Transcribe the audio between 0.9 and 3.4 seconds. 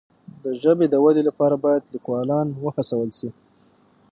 ودي لپاره باید لیکوالان وهڅول سي.